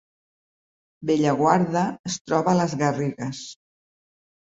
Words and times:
Bellaguarda 1.09 1.85
es 2.11 2.19
troba 2.31 2.53
a 2.57 2.63
les 2.65 2.77
Garrigues 2.83 3.47